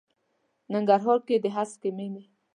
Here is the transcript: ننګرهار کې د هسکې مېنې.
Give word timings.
ننګرهار 0.73 1.19
کې 1.27 1.35
د 1.43 1.45
هسکې 1.55 1.89
مېنې. 1.97 2.23